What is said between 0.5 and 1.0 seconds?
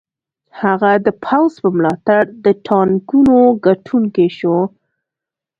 هغه